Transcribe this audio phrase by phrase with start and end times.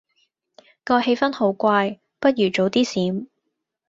[0.83, 3.27] 個氣氛好怪，不如早啲閃